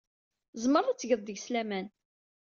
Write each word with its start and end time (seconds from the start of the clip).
Tzemred 0.53 0.89
ad 0.91 0.97
tged 0.99 1.21
deg-s 1.27 1.47
laman. 1.53 1.87